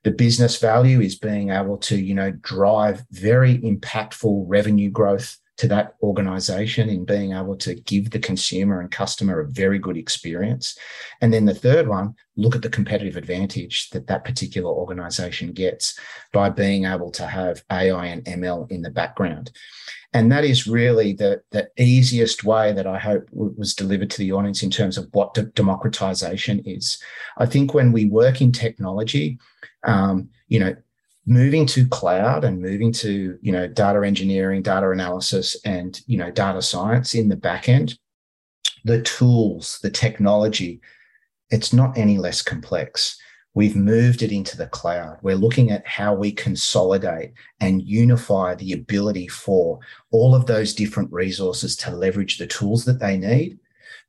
[0.05, 5.69] the business value is being able to you know drive very impactful revenue growth to
[5.69, 10.75] that organization in being able to give the consumer and customer a very good experience.
[11.21, 15.99] And then the third one look at the competitive advantage that that particular organization gets
[16.33, 19.51] by being able to have ai and ml in the background
[20.13, 24.33] and that is really the, the easiest way that I hope was delivered to the
[24.33, 27.01] audience in terms of what de- democratization is.
[27.39, 29.39] I think when we work in technology,
[29.85, 30.75] um, you know,
[31.27, 36.31] moving to cloud and moving to, you know, data engineering, data analysis, and, you know,
[36.31, 37.97] data science in the back end,
[38.85, 40.81] the tools, the technology,
[41.51, 43.17] it's not any less complex.
[43.55, 45.19] We've moved it into the cloud.
[45.23, 49.81] We're looking at how we consolidate and unify the ability for
[50.13, 53.59] all of those different resources to leverage the tools that they need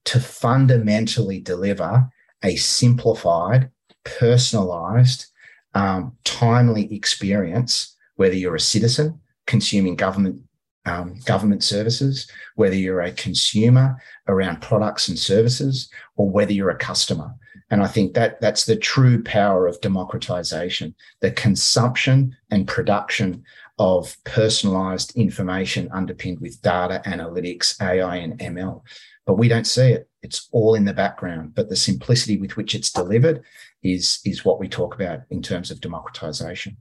[0.05, 2.09] to fundamentally deliver
[2.43, 3.69] a simplified,
[4.03, 5.27] personalized,
[5.73, 10.41] um, timely experience, whether you're a citizen consuming government
[10.85, 16.77] um, government services, whether you're a consumer around products and services, or whether you're a
[16.77, 17.31] customer.
[17.71, 23.43] And I think that that's the true power of democratization, the consumption and production
[23.79, 28.81] of personalized information underpinned with data analytics, AI, and ML.
[29.25, 30.09] But we don't see it.
[30.21, 31.55] It's all in the background.
[31.55, 33.41] But the simplicity with which it's delivered
[33.81, 36.75] is, is what we talk about in terms of democratization.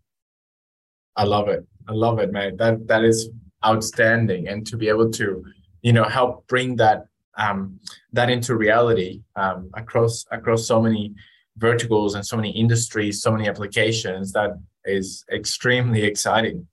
[1.14, 1.64] I love it.
[1.88, 2.56] I love it, man.
[2.56, 3.30] That that is
[3.64, 4.48] outstanding.
[4.48, 5.44] And to be able to,
[5.82, 7.78] you know, help bring that um,
[8.12, 11.14] that into reality um, across across so many
[11.56, 14.32] verticals and so many industries, so many applications.
[14.32, 16.66] That is extremely exciting.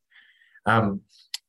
[0.65, 1.01] Um,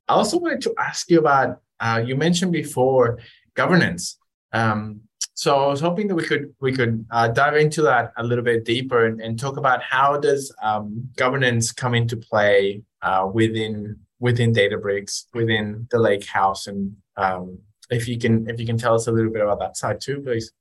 [0.09, 3.19] I also wanted to ask you about uh, you mentioned before
[3.55, 4.19] governance.
[4.53, 5.01] Um,
[5.35, 8.45] so I was hoping that we could we could uh, dive into that a little
[8.45, 13.99] bit deeper and, and talk about how does um, governance come into play uh, within
[14.21, 17.59] within Databricks, within the Lake House, and um,
[17.91, 20.21] if you can if you can tell us a little bit about that side too,
[20.21, 20.53] please.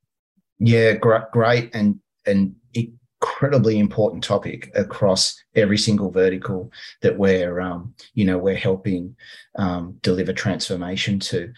[0.59, 7.93] Yeah, great, great, and and incredibly important topic across every single vertical that we're um,
[8.13, 9.15] you know we're helping
[9.55, 11.51] um, deliver transformation to.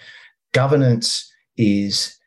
[0.53, 2.17] Governance is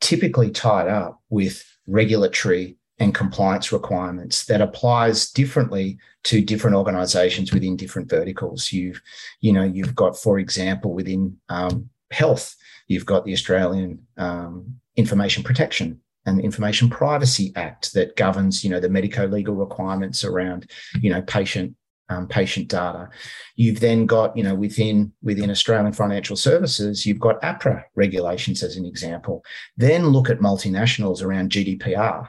[0.00, 7.76] typically tied up with regulatory and compliance requirements that applies differently to different organizations within
[7.76, 9.00] different verticals you've
[9.40, 12.54] you know you've got for example within um, health
[12.88, 18.80] you've got the australian um, information protection and Information Privacy Act that governs, you know,
[18.80, 20.70] the medico-legal requirements around,
[21.00, 21.74] you know, patient
[22.12, 23.08] um, patient data.
[23.56, 28.76] You've then got, you know, within within Australian financial services, you've got APRA regulations as
[28.76, 29.44] an example.
[29.76, 32.28] Then look at multinationals around GDPR,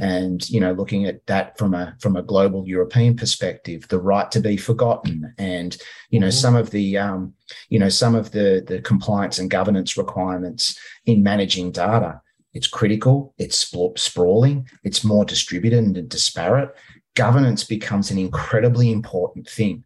[0.00, 4.30] and you know, looking at that from a from a global European perspective, the right
[4.30, 5.76] to be forgotten, and
[6.10, 6.32] you know, mm-hmm.
[6.32, 7.34] some of the um,
[7.68, 12.20] you know some of the the compliance and governance requirements in managing data.
[12.54, 13.58] It's critical, it's
[13.96, 16.70] sprawling, it's more distributed and disparate.
[17.14, 19.84] Governance becomes an incredibly important thing.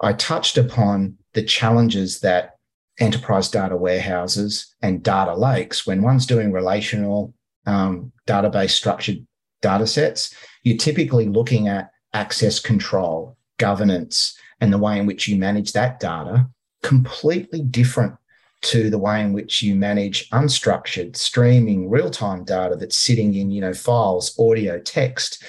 [0.00, 2.56] I touched upon the challenges that
[2.98, 7.34] enterprise data warehouses and data lakes, when one's doing relational
[7.66, 9.26] um, database structured
[9.62, 15.36] data sets, you're typically looking at access control, governance, and the way in which you
[15.36, 16.46] manage that data
[16.82, 18.14] completely different
[18.60, 23.60] to the way in which you manage unstructured streaming real-time data that's sitting in you
[23.60, 25.42] know files audio text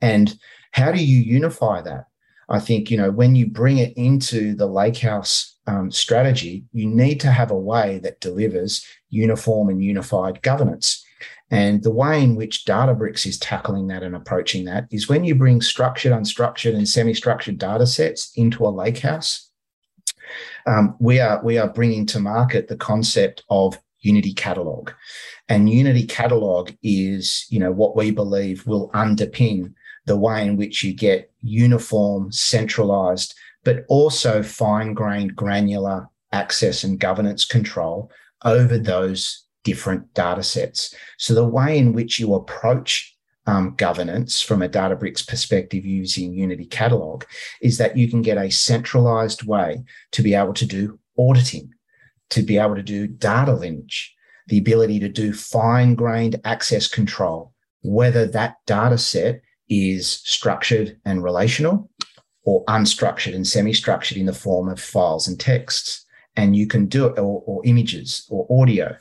[0.00, 0.38] and
[0.72, 2.06] how do you unify that?
[2.48, 7.20] I think you know when you bring it into the lakehouse um, strategy you need
[7.20, 11.04] to have a way that delivers uniform and unified governance.
[11.50, 15.34] And the way in which Databricks is tackling that and approaching that is when you
[15.34, 19.50] bring structured, unstructured, and semi-structured data sets into a lakehouse,
[20.66, 24.90] um, we are we are bringing to market the concept of Unity Catalog,
[25.48, 29.74] and Unity Catalog is you know what we believe will underpin
[30.06, 33.34] the way in which you get uniform, centralized,
[33.64, 38.10] but also fine-grained, granular access and governance control
[38.44, 40.94] over those different data sets.
[41.18, 46.66] So the way in which you approach um, governance from a Databricks perspective using Unity
[46.66, 47.24] Catalog
[47.60, 51.72] is that you can get a centralized way to be able to do auditing,
[52.30, 54.14] to be able to do data lineage,
[54.46, 61.22] the ability to do fine grained access control, whether that data set is structured and
[61.22, 61.90] relational
[62.44, 66.04] or unstructured and semi structured in the form of files and texts.
[66.36, 68.96] And you can do it or, or images or audio.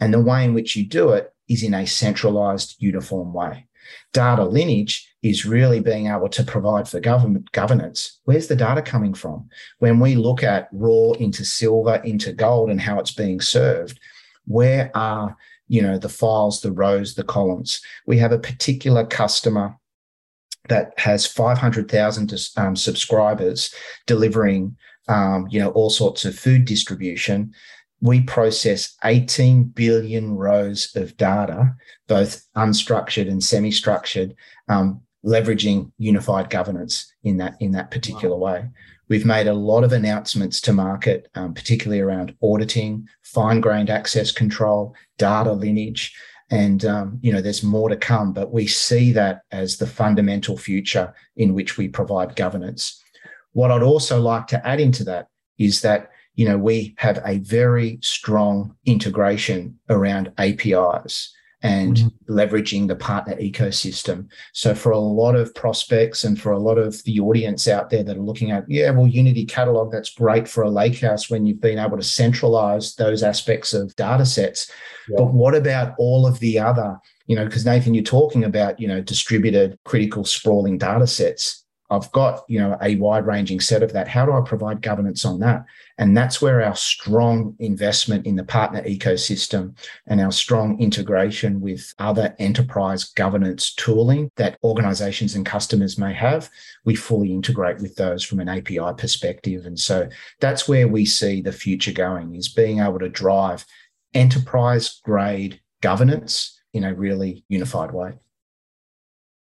[0.00, 3.66] And the way in which you do it is in a centralized, uniform way.
[4.12, 8.20] Data lineage is really being able to provide for government governance.
[8.24, 9.48] Where's the data coming from?
[9.78, 14.00] When we look at raw into silver, into gold, and how it's being served,
[14.46, 15.36] where are
[15.68, 17.80] you know the files, the rows, the columns?
[18.06, 19.76] We have a particular customer
[20.68, 23.74] that has 500,000 um, subscribers
[24.06, 24.76] delivering
[25.08, 27.52] um, you know all sorts of food distribution
[28.00, 31.74] we process 18 billion rows of data,
[32.08, 34.34] both unstructured and semi-structured,
[34.68, 38.52] um, leveraging unified governance in that in that particular wow.
[38.52, 38.68] way.
[39.08, 44.94] We've made a lot of announcements to market, um, particularly around auditing, fine-grained access control,
[45.16, 46.14] data lineage,
[46.50, 48.32] and um, you know there's more to come.
[48.32, 53.02] But we see that as the fundamental future in which we provide governance.
[53.52, 55.28] What I'd also like to add into that
[55.58, 62.38] is that you know, we have a very strong integration around APIs and mm-hmm.
[62.38, 64.28] leveraging the partner ecosystem.
[64.52, 68.04] So for a lot of prospects and for a lot of the audience out there
[68.04, 71.60] that are looking at, yeah, well, Unity Catalog, that's great for a lakehouse when you've
[71.60, 74.70] been able to centralize those aspects of data sets.
[75.08, 75.16] Yeah.
[75.18, 78.86] But what about all of the other, you know, because Nathan, you're talking about, you
[78.86, 83.92] know, distributed critical sprawling data sets I've got, you know, a wide ranging set of
[83.92, 84.08] that.
[84.08, 85.64] How do I provide governance on that?
[85.98, 89.76] And that's where our strong investment in the partner ecosystem
[90.06, 96.50] and our strong integration with other enterprise governance tooling that organizations and customers may have,
[96.84, 99.64] we fully integrate with those from an API perspective.
[99.64, 100.08] And so
[100.40, 103.64] that's where we see the future going is being able to drive
[104.12, 108.14] enterprise grade governance in a really unified way.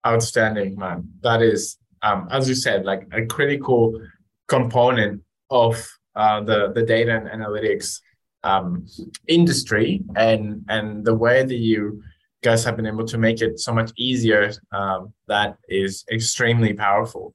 [0.05, 1.09] Outstanding, man.
[1.23, 4.01] That is, um, as you said, like a critical
[4.49, 5.75] component of
[6.15, 8.01] uh, the the data and analytics
[8.43, 8.87] um,
[9.29, 12.03] industry, and and the way that you
[12.43, 14.53] guys have been able to make it so much easier.
[14.73, 17.35] Um, that is extremely powerful.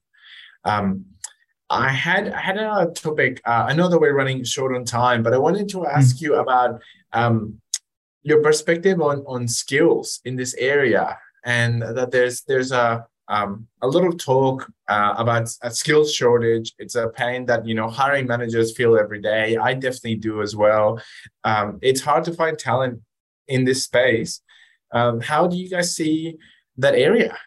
[0.65, 1.05] Um,
[1.69, 3.41] I had I had another topic.
[3.45, 6.21] Uh, I know that we're running short on time, but I wanted to ask mm.
[6.21, 6.81] you about
[7.13, 7.61] um,
[8.23, 13.87] your perspective on on skills in this area and that there's there's a um, a
[13.87, 16.73] little talk uh, about a skills shortage.
[16.79, 19.57] It's a pain that you know hiring managers feel every day.
[19.57, 21.01] I definitely do as well.
[21.43, 23.01] Um, it's hard to find talent
[23.47, 24.41] in this space.
[24.91, 26.37] Um, how do you guys see
[26.77, 27.37] that area?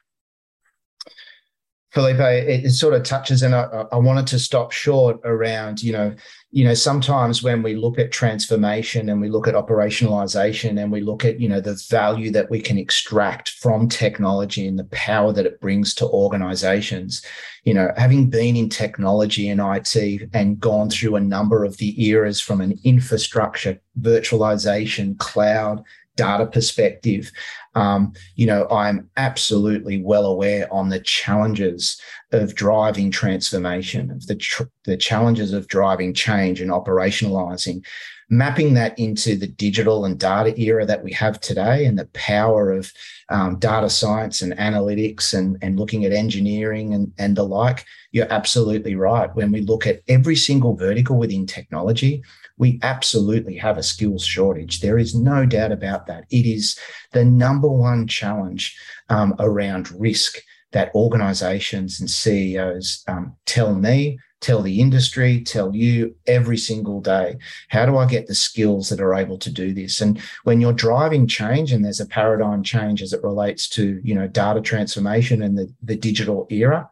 [1.93, 5.93] Felipe, it, it, sort of touches, and I, I, wanted to stop short around, you
[5.93, 6.15] know,
[6.53, 11.01] you know, sometimes when we look at transformation and we look at operationalization and we
[11.01, 15.33] look at, you know, the value that we can extract from technology and the power
[15.33, 17.23] that it brings to organizations,
[17.65, 22.05] you know, having been in technology and IT and gone through a number of the
[22.05, 25.83] eras from an infrastructure, virtualization, cloud,
[26.21, 27.33] data perspective,
[27.75, 31.99] um, you know, I'm absolutely well aware on the challenges
[32.31, 37.87] of driving transformation, of the tr- the challenges of driving change and operationalizing,
[38.29, 42.71] mapping that into the digital and data era that we have today, and the power
[42.71, 42.93] of
[43.31, 47.87] um, data science and analytics, and and looking at engineering and and the like.
[48.13, 49.35] You're absolutely right.
[49.35, 52.23] When we look at every single vertical within technology,
[52.61, 54.81] we absolutely have a skills shortage.
[54.81, 56.27] There is no doubt about that.
[56.31, 56.79] It is
[57.13, 60.37] the number one challenge um, around risk
[60.73, 67.39] that organizations and CEOs um, tell me, tell the industry, tell you every single day.
[67.69, 70.03] How do I get the skills that are able to do this?
[70.03, 74.15] And when you're driving change and there's a paradigm change as it relates to, you
[74.15, 76.91] know, data transformation and the, the digital era,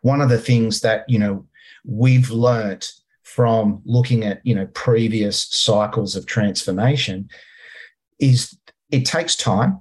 [0.00, 1.44] one of the things that, you know,
[1.84, 2.99] we've learnt
[3.40, 7.26] from looking at you know previous cycles of transformation
[8.18, 8.54] is
[8.90, 9.80] it takes time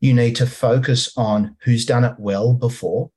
[0.00, 3.12] you need to focus on who's done it well before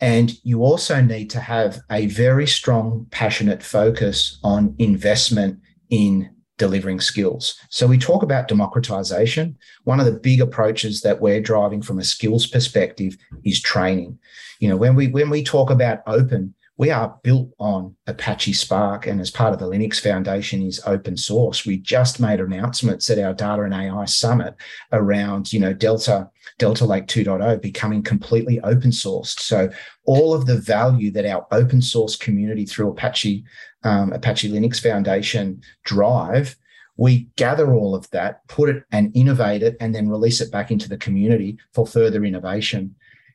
[0.00, 5.60] and you also need to have a very strong passionate focus on investment
[5.90, 7.58] in delivering skills.
[7.68, 9.58] So we talk about democratization.
[9.82, 14.18] One of the big approaches that we're driving from a skills perspective is training.
[14.60, 19.06] You know, when we when we talk about open, we are built on Apache Spark,
[19.06, 21.64] and as part of the Linux Foundation is open source.
[21.64, 24.56] We just made announcements at our Data and AI Summit
[24.92, 29.38] around, you know, Delta Delta Lake 2.0 becoming completely open sourced.
[29.40, 29.70] So
[30.04, 33.44] all of the value that our open source community through Apache
[33.84, 36.56] um, Apache Linux Foundation drive
[36.96, 40.70] we gather all of that, put it and innovate it, and then release it back
[40.70, 42.94] into the community for further innovation.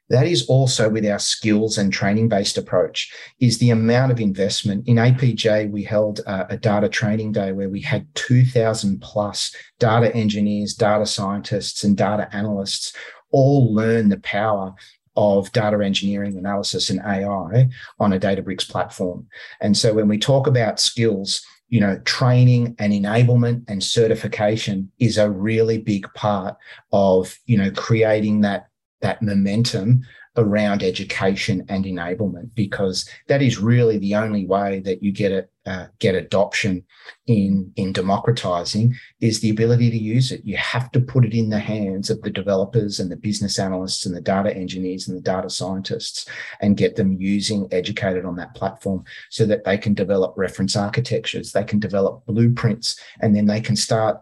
[0.10, 4.88] That is also with our skills and training based approach is the amount of investment.
[4.88, 10.14] In APJ, we held a, a data training day where we had 2000 plus data
[10.16, 12.94] engineers, data scientists and data analysts
[13.32, 14.74] all learn the power
[15.16, 19.28] of data engineering, analysis, and AI on a Databricks platform.
[19.60, 25.18] And so when we talk about skills, you know, training and enablement and certification is
[25.18, 26.56] a really big part
[26.92, 28.69] of, you know, creating that
[29.02, 30.04] that momentum
[30.38, 35.52] around education and enablement because that is really the only way that you get it
[35.66, 36.84] uh, get adoption
[37.28, 40.42] in in democratizing is the ability to use it.
[40.44, 44.06] You have to put it in the hands of the developers and the business analysts
[44.06, 46.28] and the data engineers and the data scientists
[46.62, 51.52] and get them using educated on that platform so that they can develop reference architectures
[51.52, 54.22] they can develop blueprints and then they can start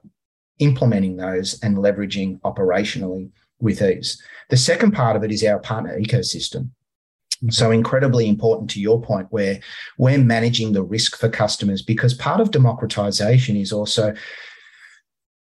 [0.60, 4.22] implementing those and leveraging operationally with ease.
[4.50, 6.70] The second part of it is our partner ecosystem.
[7.38, 7.50] Mm-hmm.
[7.50, 9.60] So incredibly important to your point where
[9.98, 14.16] we're managing the risk for customers because part of democratization is also,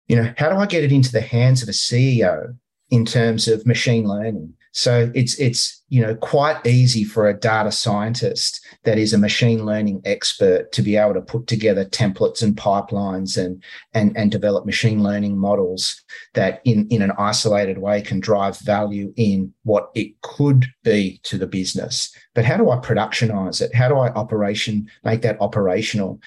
[0.09, 2.57] you know, how do I get it into the hands of a CEO
[2.91, 4.53] in terms of machine learning?
[4.77, 9.65] So it's it's you know quite easy for a data scientist that is a machine
[9.65, 13.65] learning expert to be able to put together templates and pipelines and
[13.95, 16.05] and and develop machine learning models
[16.35, 21.39] that in in an isolated way can drive value in what it could be to
[21.39, 22.15] the business.
[22.35, 23.75] But how do I productionize it?
[23.75, 26.21] How do I operation make that operational?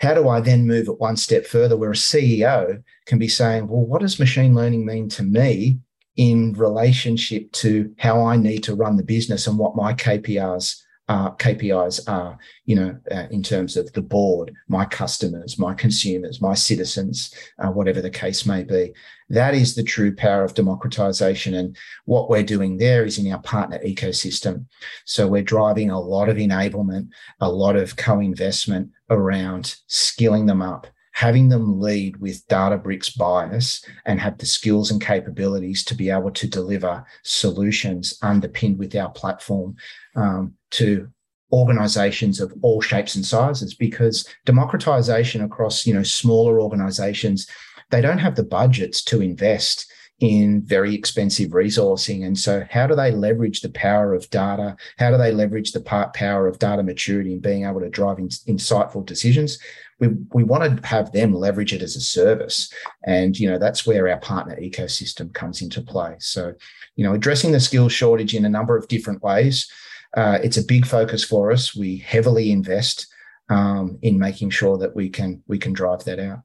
[0.00, 3.66] How do I then move it one step further where a CEO can be saying,
[3.66, 5.78] well, what does machine learning mean to me
[6.18, 11.30] in relationship to how I need to run the business and what my KPIs uh,
[11.36, 16.52] KPIs are, you know, uh, in terms of the board, my customers, my consumers, my
[16.52, 18.92] citizens, uh, whatever the case may be.
[19.30, 21.54] That is the true power of democratization.
[21.54, 24.66] And what we're doing there is in our partner ecosystem.
[25.06, 27.08] So we're driving a lot of enablement,
[27.40, 30.88] a lot of co investment around skilling them up
[31.18, 36.30] having them lead with Databricks bias and have the skills and capabilities to be able
[36.30, 39.74] to deliver solutions underpinned with our platform
[40.14, 41.08] um, to
[41.52, 47.48] organizations of all shapes and sizes because democratization across you know smaller organizations
[47.90, 49.90] they don't have the budgets to invest
[50.20, 52.26] in very expensive resourcing.
[52.26, 54.76] And so, how do they leverage the power of data?
[54.98, 58.18] How do they leverage the part power of data maturity and being able to drive
[58.18, 59.58] in, insightful decisions?
[60.00, 62.72] We, we want to have them leverage it as a service.
[63.04, 66.16] And, you know, that's where our partner ecosystem comes into play.
[66.18, 66.54] So,
[66.94, 69.70] you know, addressing the skills shortage in a number of different ways.
[70.16, 71.74] Uh, it's a big focus for us.
[71.74, 73.06] We heavily invest
[73.50, 76.40] um, in making sure that we can we can drive that out.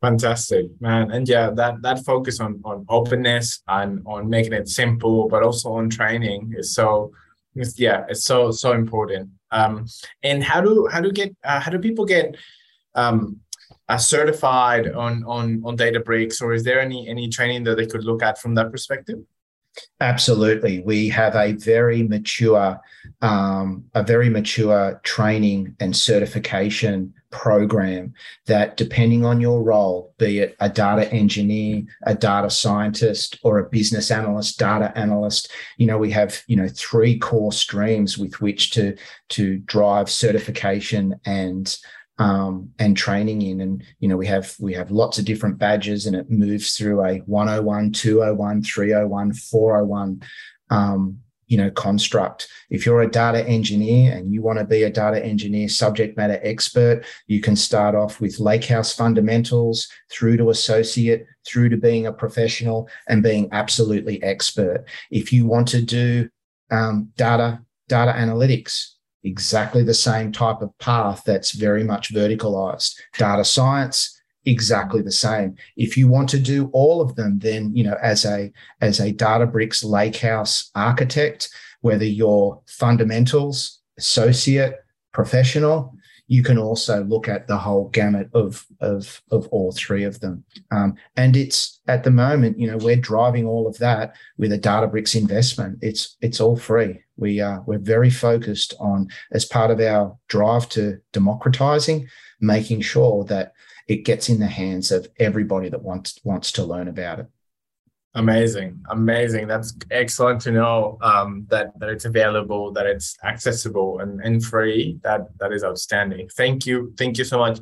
[0.00, 1.10] Fantastic, man.
[1.10, 5.72] And yeah, that that focus on on openness and on making it simple, but also
[5.72, 7.12] on training is so
[7.54, 9.30] yeah, it's so so important.
[9.50, 9.86] Um,
[10.22, 12.36] and how do how do get uh, how do people get
[12.94, 13.40] um,
[13.88, 18.04] uh, certified on on on Databricks, or is there any any training that they could
[18.04, 19.18] look at from that perspective?
[20.00, 22.80] Absolutely, we have a very mature,
[23.22, 28.14] um, a very mature training and certification program
[28.46, 33.68] that, depending on your role, be it a data engineer, a data scientist, or a
[33.68, 38.70] business analyst, data analyst, you know, we have you know three core streams with which
[38.70, 38.96] to
[39.30, 41.76] to drive certification and
[42.18, 43.60] um, and training in.
[43.60, 47.04] And you know, we have we have lots of different badges, and it moves through
[47.04, 50.22] a 101, 201, 301, 401
[50.70, 54.90] um, you know construct if you're a data engineer and you want to be a
[54.90, 61.24] data engineer subject matter expert you can start off with lakehouse fundamentals through to associate
[61.46, 66.28] through to being a professional and being absolutely expert if you want to do
[66.70, 72.94] um, data data analytics exactly the same type of path that's very much verticalized.
[73.16, 75.56] Data science, exactly the same.
[75.76, 79.12] If you want to do all of them, then you know, as a as a
[79.12, 81.48] Databricks Lakehouse architect,
[81.80, 84.76] whether you're fundamentals, associate,
[85.12, 85.94] professional,
[86.26, 90.44] you can also look at the whole gamut of of of all three of them.
[90.70, 94.58] Um, and it's at the moment, you know, we're driving all of that with a
[94.58, 95.78] Databricks investment.
[95.82, 97.00] It's it's all free.
[97.16, 102.08] We we're very focused on as part of our drive to democratizing,
[102.40, 103.52] making sure that
[103.86, 107.26] it gets in the hands of everybody that wants wants to learn about it.
[108.16, 109.48] Amazing, amazing.
[109.48, 115.00] That's excellent to know um, that that it's available, that it's accessible and, and free.
[115.02, 116.28] That that is outstanding.
[116.28, 117.58] Thank you, thank you so much.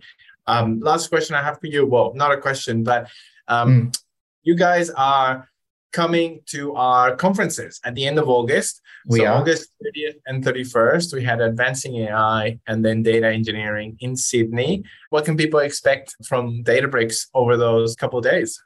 [0.46, 1.86] Um, last question I have for you.
[1.86, 3.08] Well, not a question, but
[3.48, 4.02] um, mm.
[4.42, 5.48] you guys are
[5.92, 8.80] coming to our conferences at the end of August.
[9.06, 9.40] We so are.
[9.40, 14.84] August 30th and 31st, we had Advancing AI and then Data Engineering in Sydney.
[15.10, 18.60] What can people expect from Databricks over those couple of days?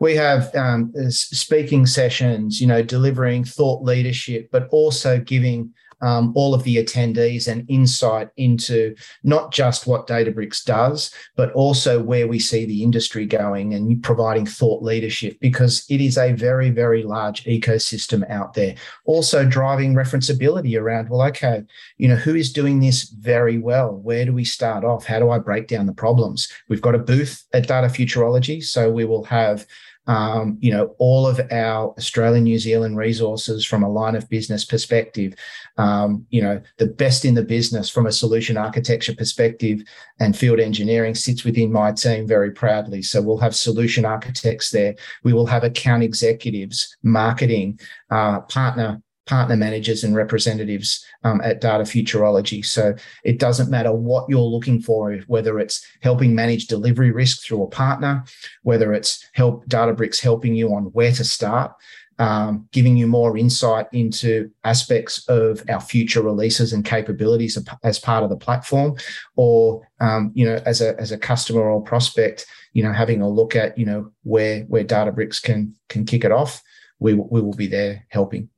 [0.00, 5.72] we have um, speaking sessions, you know, delivering thought leadership, but also giving
[6.04, 12.02] um, all of the attendees an insight into not just what Databricks does, but also
[12.02, 16.68] where we see the industry going and providing thought leadership because it is a very,
[16.68, 18.74] very large ecosystem out there.
[19.06, 21.62] Also driving referenceability around, well, okay,
[21.96, 23.96] you know, who is doing this very well?
[23.96, 25.06] Where do we start off?
[25.06, 26.52] How do I break down the problems?
[26.68, 29.66] We've got a booth at Data Futurology, so we will have
[30.06, 34.64] um, you know, all of our Australian, New Zealand resources from a line of business
[34.64, 35.34] perspective,
[35.78, 39.80] um, you know, the best in the business from a solution architecture perspective
[40.20, 43.02] and field engineering sits within my team very proudly.
[43.02, 44.94] So we'll have solution architects there.
[45.22, 47.80] We will have account executives, marketing,
[48.10, 52.64] uh, partner partner managers and representatives um, at Data Futurology.
[52.64, 52.94] So
[53.24, 57.68] it doesn't matter what you're looking for, whether it's helping manage delivery risk through a
[57.68, 58.24] partner,
[58.62, 61.72] whether it's help Databricks helping you on where to start.
[62.18, 68.22] um, giving you more insight into aspects of our future releases and capabilities as part
[68.22, 68.96] of the platform,
[69.36, 73.28] or um, you know, as a as a customer or prospect, you know, having a
[73.28, 76.62] look at you know where where Databricks can can kick it off,
[76.98, 78.48] we we will be there helping.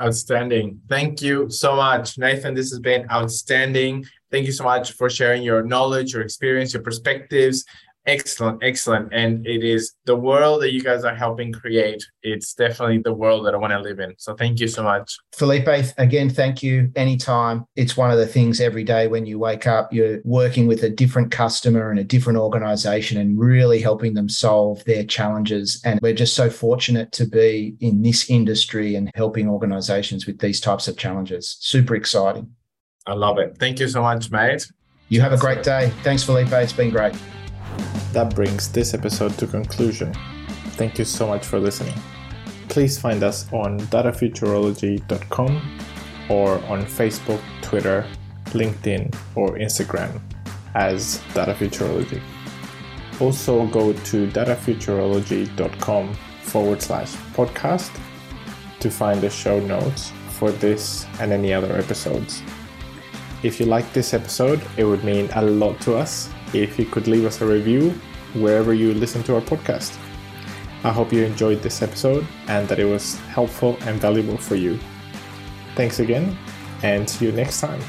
[0.00, 0.80] Outstanding.
[0.88, 2.54] Thank you so much, Nathan.
[2.54, 4.06] This has been outstanding.
[4.30, 7.64] Thank you so much for sharing your knowledge, your experience, your perspectives,
[8.08, 9.12] Excellent, excellent.
[9.12, 12.02] And it is the world that you guys are helping create.
[12.22, 14.14] It's definitely the world that I want to live in.
[14.16, 15.14] So thank you so much.
[15.34, 17.66] Felipe, again, thank you anytime.
[17.76, 20.88] It's one of the things every day when you wake up, you're working with a
[20.88, 25.78] different customer and a different organization and really helping them solve their challenges.
[25.84, 30.62] And we're just so fortunate to be in this industry and helping organizations with these
[30.62, 31.58] types of challenges.
[31.60, 32.54] Super exciting.
[33.06, 33.58] I love it.
[33.58, 34.66] Thank you so much, mate.
[35.10, 35.92] You have a great day.
[36.02, 36.52] Thanks, Felipe.
[36.52, 37.14] It's been great.
[38.12, 40.14] That brings this episode to conclusion.
[40.76, 41.94] Thank you so much for listening.
[42.68, 45.78] Please find us on datafuturology.com
[46.28, 48.06] or on Facebook, Twitter,
[48.46, 50.20] LinkedIn, or Instagram
[50.74, 52.20] as Data Futurology.
[53.20, 57.90] Also, go to datafuturology.com forward slash podcast
[58.80, 62.42] to find the show notes for this and any other episodes.
[63.42, 67.06] If you like this episode, it would mean a lot to us if you could
[67.06, 67.90] leave us a review
[68.34, 69.98] wherever you listen to our podcast.
[70.84, 74.78] I hope you enjoyed this episode and that it was helpful and valuable for you.
[75.74, 76.36] Thanks again,
[76.82, 77.80] and see you next time.